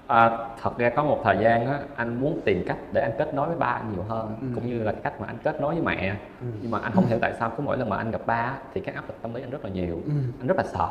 À, 0.08 0.38
thật 0.62 0.78
ra 0.78 0.90
có 0.90 1.04
một 1.04 1.20
thời 1.24 1.38
gian 1.44 1.66
á 1.68 1.80
anh 1.96 2.22
muốn 2.22 2.40
tìm 2.46 2.64
cách 2.68 2.78
để 2.94 3.02
anh 3.02 3.12
kết 3.18 3.34
nối 3.34 3.48
với 3.48 3.58
ba 3.58 3.66
anh 3.68 3.92
nhiều 3.94 4.04
hơn 4.04 4.36
Ừ. 4.42 4.48
cũng 4.56 4.68
như 4.68 4.84
là 4.84 4.92
cách 4.92 5.22
mà 5.22 5.28
anh 5.28 5.38
kết 5.44 5.62
nối 5.62 5.74
với 5.76 5.84
mẹ 5.84 6.16
Ừ. 6.42 6.48
nhưng 6.62 6.72
mà 6.72 6.80
anh 6.80 6.92
không 6.92 7.06
hiểu 7.06 7.18
tại 7.22 7.34
sao 7.40 7.52
cứ 7.58 7.64
mỗi 7.64 7.78
lần 7.78 7.90
mà 7.90 7.98
anh 7.98 8.12
gặp 8.12 8.22
ba 8.26 8.58
thì 8.74 8.82
cái 8.82 8.96
áp 8.96 9.04
lực 9.08 9.16
tâm 9.22 9.34
lý 9.34 9.42
anh 9.42 9.50
rất 9.50 9.64
là 9.66 9.70
nhiều 9.72 10.02
Ừ. 10.06 10.12
anh 10.40 10.48
rất 10.48 10.58
là 10.58 10.64
sợ 10.64 10.90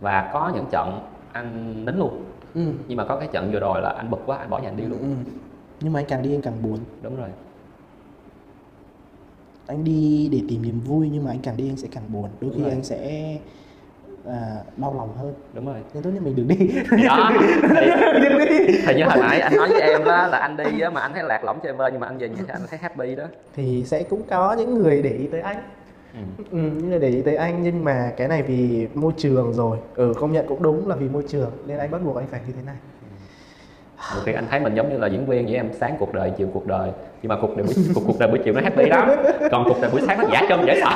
và 0.00 0.30
có 0.32 0.52
những 0.54 0.64
trận 0.70 1.00
anh 1.32 1.74
nín 1.84 1.96
luôn 1.96 2.24
ừ. 2.54 2.60
nhưng 2.88 2.96
mà 2.96 3.04
có 3.04 3.16
cái 3.16 3.28
trận 3.32 3.50
vừa 3.52 3.60
rồi 3.60 3.80
là 3.82 3.90
anh 3.90 4.10
bực 4.10 4.20
quá 4.26 4.36
anh 4.36 4.50
bỏ 4.50 4.58
nhà 4.58 4.68
anh 4.68 4.76
đi 4.76 4.84
luôn 4.84 4.98
ừ. 4.98 5.30
nhưng 5.80 5.92
mà 5.92 6.00
anh 6.00 6.06
càng 6.08 6.22
đi 6.22 6.34
anh 6.34 6.42
càng 6.42 6.62
buồn 6.62 6.78
đúng 7.02 7.16
rồi 7.16 7.28
anh 9.66 9.84
đi 9.84 10.28
để 10.32 10.42
tìm 10.48 10.62
niềm 10.62 10.80
vui 10.80 11.08
nhưng 11.12 11.24
mà 11.24 11.30
anh 11.30 11.40
càng 11.42 11.56
đi 11.56 11.68
anh 11.70 11.76
sẽ 11.76 11.88
càng 11.92 12.04
buồn 12.08 12.28
đôi 12.40 12.50
khi 12.50 12.56
Đúng 12.56 12.62
rồi. 12.62 12.70
anh 12.72 12.84
sẽ 12.84 13.36
à, 14.28 14.40
đau 14.76 14.94
lòng 14.98 15.16
hơn. 15.16 15.34
Đúng 15.52 15.66
rồi. 15.66 15.76
Nên 15.94 16.02
tốt 16.02 16.10
nhất 16.14 16.22
mình 16.22 16.36
đừng 16.36 16.48
đi. 16.48 16.70
Đó. 17.06 17.32
Thì, 17.40 17.46
đừng 18.22 18.38
đi. 18.38 18.78
Thì 18.86 18.94
như 18.94 19.04
hồi 19.04 19.16
nãy 19.20 19.40
anh 19.40 19.56
nói 19.56 19.68
với 19.68 19.80
em 19.80 20.04
đó 20.04 20.26
là 20.26 20.38
anh 20.38 20.56
đi 20.56 20.80
á 20.80 20.90
mà 20.90 21.00
anh 21.00 21.12
thấy 21.14 21.22
lạc 21.22 21.44
lõng 21.44 21.58
chơi 21.62 21.72
vơi 21.72 21.90
nhưng 21.92 22.00
mà 22.00 22.06
anh 22.06 22.18
về 22.18 22.28
nhà 22.28 22.42
anh 22.48 22.62
thấy 22.70 22.78
happy 22.82 23.14
đó. 23.14 23.24
Thì 23.54 23.84
sẽ 23.86 24.02
cũng 24.02 24.22
có 24.30 24.52
những 24.58 24.74
người 24.74 25.02
để 25.02 25.10
ý 25.10 25.26
tới 25.32 25.40
anh. 25.40 25.56
Ừ. 26.14 26.20
ừ, 26.50 26.58
những 26.58 26.90
người 26.90 26.98
để 26.98 27.08
ý 27.08 27.22
tới 27.22 27.36
anh 27.36 27.62
nhưng 27.62 27.84
mà 27.84 28.12
cái 28.16 28.28
này 28.28 28.42
vì 28.42 28.88
môi 28.94 29.12
trường 29.16 29.52
rồi. 29.52 29.78
Ừ 29.94 30.12
công 30.20 30.32
nhận 30.32 30.46
cũng 30.46 30.62
đúng 30.62 30.88
là 30.88 30.96
vì 30.96 31.08
môi 31.08 31.22
trường 31.28 31.50
nên 31.66 31.78
anh 31.78 31.90
bắt 31.90 32.00
buộc 32.04 32.16
anh 32.16 32.26
phải 32.30 32.40
như 32.46 32.52
thế 32.56 32.62
này. 32.66 32.76
Nhiều 34.14 34.22
khi 34.26 34.32
anh 34.32 34.46
thấy 34.50 34.60
mình 34.60 34.74
giống 34.74 34.90
như 34.90 34.98
là 34.98 35.06
diễn 35.06 35.26
viên 35.26 35.46
với 35.46 35.54
em 35.54 35.68
sáng 35.80 35.96
cuộc 35.98 36.14
đời 36.14 36.32
chiều 36.38 36.48
cuộc 36.54 36.66
đời. 36.66 36.90
Nhưng 37.22 37.28
mà 37.28 37.36
cuộc 37.40 37.56
đời 37.56 37.66
buổi 37.66 37.74
cuộc, 37.94 38.00
cuộc 38.06 38.18
đời 38.18 38.28
buổi 38.28 38.38
chiều 38.44 38.54
nó 38.54 38.60
happy 38.60 38.86
lắm. 38.86 39.08
Còn 39.50 39.64
cuộc 39.64 39.80
đời 39.80 39.90
buổi 39.90 40.00
sáng 40.06 40.18
nó 40.18 40.24
giả 40.32 40.42
cân 40.48 40.66
dễ 40.66 40.80
sợ 40.80 40.90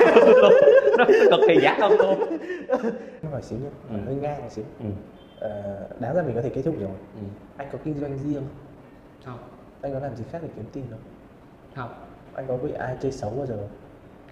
nó 0.99 1.05
cực 1.31 1.41
kỳ 1.49 1.61
giả 1.63 1.77
cân 1.81 1.93
luôn. 1.93 2.39
Nó 3.23 3.31
hỏi 3.31 3.43
xíu 3.43 3.59
nhé 3.59 3.69
Ừ. 3.91 3.97
hơi 4.07 4.15
ngang 4.15 4.43
một 4.43 4.49
xíu. 4.51 4.65
Ừ. 4.81 4.87
ờ, 5.41 5.89
đáng 6.01 6.15
ra 6.15 6.23
mình 6.23 6.35
có 6.35 6.43
thể 6.43 6.49
kết 6.49 6.63
thúc 6.63 6.75
rồi. 6.81 6.91
Ừ. 7.15 7.21
anh 7.57 7.69
có 7.73 7.79
kinh 7.85 7.95
doanh 8.01 8.19
riêng 8.19 8.43
không? 9.25 9.39
Anh 9.83 9.93
có 9.93 9.99
làm 9.99 10.17
gì 10.17 10.25
khác 10.33 10.39
để 10.43 10.49
kiếm 10.57 10.65
tiền 10.73 10.85
không? 10.91 11.01
Không. 11.77 11.91
Anh 12.35 12.47
có 12.49 12.57
bị 12.57 12.73
ai 12.73 12.97
chơi 13.01 13.13
xấu 13.13 13.31
bao 13.31 13.47
giờ 13.47 13.57
không? 13.57 13.69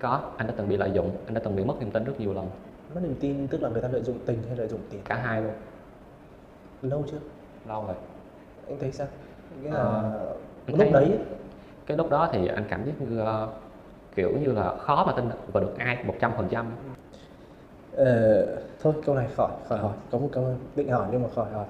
có. 0.01 0.21
Anh 0.37 0.47
đã 0.47 0.55
từng 0.57 0.69
bị 0.69 0.77
lợi 0.77 0.91
dụng. 0.95 1.11
Anh 1.27 1.35
đã 1.35 1.41
từng 1.45 1.57
bị 1.57 1.65
mất 1.65 1.75
niềm 1.81 1.91
tin 1.91 2.05
rất 2.05 2.21
nhiều 2.21 2.35
lần. 2.35 2.51
Mất 2.95 3.01
niềm 3.03 3.15
tin 3.21 3.49
tức 3.49 3.63
là 3.63 3.69
người 3.69 3.83
ta 3.83 3.89
lợi 3.89 4.03
dụng 4.03 4.19
tình 4.27 4.43
hay 4.49 4.57
lợi 4.57 4.69
dụng 4.69 4.81
tiền? 4.91 5.01
Cả 5.05 5.15
hai 5.17 5.43
luôn. 5.43 5.53
Lâu 6.83 7.05
chưa? 7.11 7.19
Lâu 7.69 7.87
rồi. 7.87 7.97
Anh 8.69 8.79
thấy 8.81 8.93
sao? 8.93 9.07
Nghĩa 9.63 9.71
là 9.71 9.77
Ờ, 9.79 10.35
anh 10.67 10.77
lúc 10.77 10.79
thấy- 10.79 10.91
đấy 10.93 11.19
cái 11.87 11.97
lúc 11.97 12.11
đó 12.11 12.29
thì 12.33 12.47
anh 12.49 12.65
cảm 12.71 12.85
giác 12.87 12.93
như 13.01 13.19
ờ, 13.19 13.49
kiểu 14.15 14.31
như 14.41 14.53
là 14.53 14.75
khó 14.77 15.05
mà 15.07 15.13
tin 15.17 15.29
vào 15.53 15.63
được 15.65 15.79
ai 15.79 15.99
một 16.05 16.15
trăm 16.21 16.33
phần 16.37 16.49
trăm. 16.51 16.67
Ờ, 17.97 18.47
thôi 18.83 18.95
câu 19.07 19.15
này 19.15 19.27
khỏi 19.37 19.51
khỏi 19.69 19.79
hỏi. 19.79 19.93
Có 20.11 20.19
một 20.19 20.29
câu 20.33 20.55
định 20.77 20.89
hỏi 20.89 21.07
nhưng 21.13 21.23
mà 21.23 21.29
khỏi 21.35 21.47
hỏi. 21.53 21.67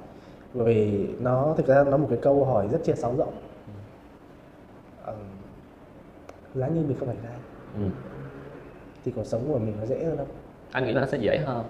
Bởi 0.54 0.64
vì 0.64 1.08
nó 1.20 1.54
thực 1.56 1.66
ra 1.66 1.84
nó 1.84 1.96
một 1.96 2.06
cái 2.10 2.18
câu 2.22 2.44
hỏi 2.44 2.68
rất 2.72 2.78
chia 2.84 2.94
sáo 2.94 3.14
rộng. 3.16 3.32
Ừm, 5.06 5.16
giá 6.54 6.66
như 6.68 6.80
mình 6.88 6.96
không 6.98 7.08
phải 7.08 7.16
gai 7.24 7.38
ừ. 7.74 7.90
thì 9.04 9.12
cuộc 9.16 9.26
sống 9.26 9.40
của 9.48 9.58
mình 9.58 9.76
nó 9.80 9.86
dễ 9.86 10.04
hơn 10.04 10.16
không 10.16 10.26
anh 10.72 10.84
nghĩ 10.86 10.92
là 10.92 11.00
nó 11.00 11.06
sẽ 11.06 11.18
dễ 11.18 11.38
hơn. 11.38 11.64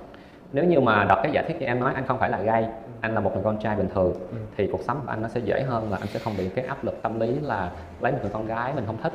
Nếu 0.53 0.65
như 0.65 0.81
mà 0.81 1.05
đọc 1.05 1.19
cái 1.23 1.33
giả 1.33 1.43
thiết 1.49 1.55
như 1.61 1.67
em 1.67 1.81
nói 1.81 1.93
anh 1.95 2.07
không 2.07 2.19
phải 2.19 2.31
là 2.31 2.41
gay 2.43 2.69
anh 3.01 3.15
là 3.15 3.21
một 3.21 3.31
người 3.35 3.43
con 3.45 3.59
trai 3.59 3.77
bình 3.77 3.89
thường 3.95 4.13
Ừ. 4.13 4.37
thì 4.57 4.69
cuộc 4.73 4.81
sống 4.83 5.01
của 5.05 5.11
anh 5.11 5.23
nó 5.23 5.29
sẽ 5.29 5.41
dễ 5.41 5.63
hơn 5.63 5.91
là 5.91 5.97
anh 5.97 6.09
sẽ 6.09 6.19
không 6.19 6.35
bị 6.39 6.49
cái 6.55 6.65
áp 6.65 6.85
lực 6.85 7.03
tâm 7.03 7.21
lý 7.21 7.41
là 7.41 7.73
lấy 8.01 8.13
một 8.13 8.19
người 8.23 8.31
con 8.35 8.47
gái 8.47 8.73
mình 8.75 8.85
không 8.87 8.97
thích 9.03 9.13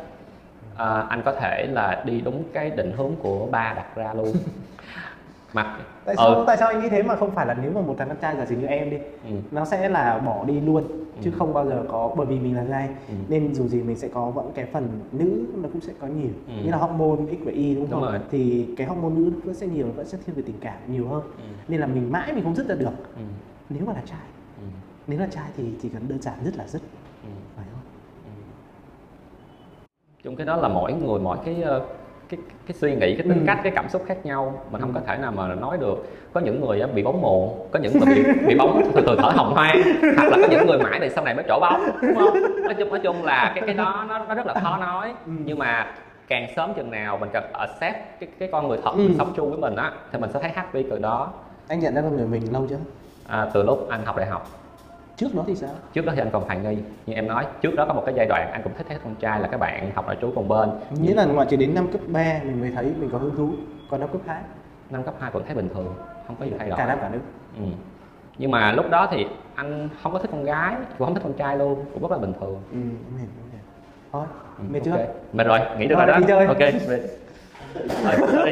à, 0.78 1.06
anh 1.10 1.22
có 1.26 1.32
thể 1.40 1.68
là 1.72 2.04
đi 2.06 2.22
đúng 2.22 2.44
cái 2.54 2.70
định 2.70 2.92
hướng 2.98 3.16
của 3.24 3.48
ba 3.52 3.74
đặt 3.76 3.96
ra 3.96 4.14
luôn. 4.14 4.34
Mặc 5.54 5.78
tại 6.06 6.16
sao 6.18 6.28
ừ, 6.28 6.44
tại 6.48 6.58
sao 6.58 6.68
anh 6.68 6.82
nghĩ 6.82 6.90
thế 6.90 7.04
mà 7.04 7.16
không 7.16 7.32
phải 7.32 7.46
là 7.46 7.54
nếu 7.62 7.72
mà 7.72 7.82
một 7.82 7.96
thằng 7.98 8.08
con 8.08 8.18
trai 8.22 8.36
giả 8.38 8.46
sử 8.46 8.56
như 8.56 8.66
em 8.68 8.90
đi 8.90 8.98
ừ, 9.24 9.30
nó 9.52 9.66
sẽ 9.66 9.90
là 9.90 10.20
bỏ 10.20 10.44
đi 10.46 10.62
luôn 10.62 10.84
chứ 11.24 11.32
Ừ. 11.32 11.36
không 11.38 11.54
bao 11.54 11.66
giờ 11.66 11.84
có 11.90 12.14
bởi 12.18 12.26
vì 12.26 12.40
mình 12.40 12.56
là 12.56 12.64
gay 12.64 12.90
ừ, 13.08 13.14
nên 13.30 13.54
dù 13.56 13.68
gì 13.68 13.84
mình 13.84 13.96
sẽ 13.98 14.08
có 14.08 14.30
vẫn 14.32 14.52
cái 14.56 14.66
phần 14.74 15.00
nữ 15.12 15.46
nó 15.58 15.70
cũng 15.74 15.82
sẽ 15.82 15.94
có 16.00 16.08
nhiều. 16.08 16.30
Ừ. 16.48 16.54
như 16.64 16.72
là 16.72 16.78
hormone 16.78 17.34
x 17.36 17.46
và 17.46 17.52
y 17.52 17.76
đúng 17.76 17.90
Đúng 17.90 18.02
không? 18.02 18.12
rồi. 18.12 18.20
thì 18.32 18.74
cái 18.78 18.88
hormone 18.88 19.16
nữ 19.16 19.32
vẫn 19.44 19.56
sẽ 19.56 19.68
nhiều 19.68 19.88
vẫn 19.96 20.06
sẽ 20.08 20.18
thiên 20.26 20.36
về 20.36 20.44
tình 20.46 20.58
cảm 20.62 20.78
nhiều 20.92 21.08
hơn. 21.08 21.24
Ừ, 21.38 21.44
nên 21.68 21.80
là 21.82 21.88
mình 21.88 22.12
mãi 22.12 22.34
mình 22.34 22.44
không 22.44 22.56
dứt 22.56 22.68
ra 22.68 22.76
được. 22.76 23.16
Ừ, 23.16 23.22
nếu 23.70 23.86
mà 23.86 23.94
là 23.94 24.02
trai 24.06 24.28
ừ, 24.58 24.64
nếu 25.08 25.20
là 25.20 25.28
trai 25.32 25.50
thì 25.58 25.64
chỉ 25.82 25.90
cần 25.90 26.08
đơn 26.08 26.22
giản 26.22 26.36
dứt 26.44 26.58
là 26.58 26.68
dứt 26.68 26.82
ừ. 27.24 27.30
phải 27.56 27.66
không 27.72 27.82
chung 30.26 30.36
cái 30.36 30.46
đó 30.46 30.56
là 30.56 30.68
mỗi 30.68 30.94
người 30.94 31.20
mỗi 31.20 31.38
cái 31.46 31.56
ờ, 31.66 31.82
cái 32.30 32.40
cái 32.68 32.74
suy 32.74 32.92
nghĩ 32.96 33.16
cái 33.16 33.24
tính 33.28 33.40
Ừ. 33.40 33.44
cách 33.48 33.60
cái 33.64 33.72
cảm 33.76 33.90
xúc 33.90 34.04
khác 34.08 34.18
nhau 34.26 34.62
mình 34.72 34.82
không 34.82 34.94
Ừ. 34.94 35.00
có 35.00 35.02
thể 35.08 35.18
nào 35.18 35.32
mà 35.32 35.56
nói 35.56 35.78
được 35.78 36.06
có 36.34 36.40
những 36.42 36.62
người 36.66 36.82
á, 36.82 36.88
bị 36.88 37.04
bóng 37.04 37.22
muộn 37.22 37.68
có 37.72 37.80
những 37.80 38.00
người 38.00 38.16
bị 38.16 38.24
bị 38.48 38.56
bóng 38.58 38.82
từ 38.96 39.02
từ 39.08 39.16
thở 39.22 39.30
hồng 39.30 39.54
hoang 39.54 39.82
hoặc 40.18 40.30
là 40.30 40.38
có 40.42 40.48
những 40.52 40.68
người 40.68 40.78
mãi 40.80 41.00
thì 41.02 41.10
sau 41.10 41.24
này 41.24 41.36
mới 41.36 41.46
trổ 41.48 41.60
bóng 41.60 41.82
đúng 42.02 42.16
không 42.16 42.34
nói 42.64 42.74
chung 42.78 42.90
nói 42.90 43.00
chung 43.04 43.24
là 43.24 43.52
cái 43.56 43.64
cái 43.66 43.76
đó 43.76 44.06
nó, 44.10 44.20
nó 44.26 44.36
rất 44.36 44.46
là 44.48 44.54
khó 44.64 44.78
nói 44.78 45.14
Ừ. 45.26 45.32
nhưng 45.46 45.60
mà 45.60 45.94
càng 46.28 46.48
sớm 46.56 46.74
chừng 46.74 46.92
nào 46.92 47.18
mình 47.18 47.30
cần 47.34 47.44
accept 47.54 47.96
cái 48.20 48.30
cái 48.40 48.50
con 48.52 48.68
người 48.68 48.78
thật 48.84 48.92
Ừ. 48.98 49.10
sống 49.18 49.34
chung 49.36 49.50
với 49.50 49.60
mình 49.60 49.76
á 49.76 49.92
thì 50.12 50.20
mình 50.20 50.30
sẽ 50.34 50.40
thấy 50.40 50.52
happy 50.52 50.84
từ 50.90 51.00
đó 51.00 51.30
anh 51.68 51.80
nhận 51.80 51.96
ra 51.96 52.02
con 52.02 52.16
người 52.18 52.28
mình 52.28 52.54
lâu 52.54 52.66
chưa 52.70 52.78
à, 53.28 53.48
từ 53.54 53.64
lúc 53.64 53.88
anh 53.90 54.06
học 54.06 54.18
đại 54.18 54.26
học 54.28 54.48
trước 55.18 55.36
đó 55.36 55.44
thì 55.48 55.56
sao 55.56 55.70
trước 55.94 56.06
đó 56.06 56.14
thì 56.16 56.22
anh 56.22 56.30
còn 56.32 56.44
hoài 56.44 56.58
nghi 56.60 56.78
như 57.06 57.14
em 57.14 57.28
nói 57.28 57.46
trước 57.62 57.76
đó 57.76 57.86
có 57.88 57.94
một 57.94 58.04
cái 58.06 58.16
giai 58.18 58.26
đoạn 58.30 58.50
anh 58.52 58.62
cũng 58.64 58.74
thích 58.78 58.86
thấy 58.90 58.98
con 59.04 59.16
trai 59.16 59.40
là 59.40 59.48
các 59.48 59.60
bạn 59.60 59.92
học 59.96 60.06
nội 60.08 60.18
trú 60.22 60.32
cùng 60.36 60.48
bên 60.48 60.70
nghĩa 61.02 61.14
là 61.14 61.26
ngoại 61.26 61.48
trừ 61.50 61.58
đến 61.58 61.76
năm 61.76 61.88
cấp 61.92 62.02
3 62.08 62.40
mình 62.44 62.62
mới 62.62 62.72
thấy 62.72 62.94
mình 63.00 63.10
có 63.12 63.18
hứng 63.18 63.36
thú 63.36 63.50
còn 63.90 64.00
năm 64.00 64.10
cấp 64.12 64.22
2 64.28 64.42
năm 64.90 65.04
cấp 65.04 65.14
2 65.20 65.32
vẫn 65.32 65.44
thấy 65.46 65.56
bình 65.56 65.70
thường 65.74 65.94
không 66.28 66.36
có 66.40 66.46
gì 66.46 66.52
thay 66.60 66.70
đổi 66.70 66.78
cả 66.78 66.86
nam 66.86 66.98
cả 67.02 67.10
nữ 67.10 67.20
ừ. 67.58 67.64
nhưng 68.38 68.52
mà 68.52 68.72
lúc 68.72 68.90
đó 68.90 69.08
thì 69.12 69.26
anh 69.56 69.90
không 70.04 70.14
có 70.14 70.20
thích 70.20 70.30
con 70.32 70.44
gái 70.44 70.76
cũng 70.98 71.06
không 71.06 71.16
thích 71.16 71.24
con 71.24 71.34
trai 71.34 71.58
luôn 71.58 71.86
cũng 71.94 72.02
rất 72.02 72.12
là 72.12 72.18
bình 72.18 72.34
thường 72.40 72.62
ừ 72.72 72.78
em 72.78 73.18
hiểu 73.18 73.28
em 73.38 73.52
hiểu 73.52 73.62
thôi 74.12 74.26
ừ, 74.58 74.64
mệt 74.70 74.80
chưa 74.86 74.92
ok. 74.92 75.02
mệt 75.34 75.44
rồi 75.48 75.60
nghỉ 75.80 75.88
được 75.88 75.96
rồi 75.96 76.08
đó 76.08 76.18
đi 76.18 76.26
chơi. 76.28 76.46
ok 76.46 76.60
mệt. 76.60 77.02
Rồi, 78.04 78.46
đi. 78.46 78.52